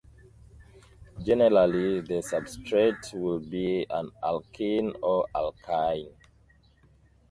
Generally 1.23 2.01
the 2.01 2.23
substrate 2.27 3.13
will 3.13 3.37
be 3.39 3.85
an 3.91 4.09
alkene 4.23 4.95
or 5.03 5.27
alkyne. 5.35 6.09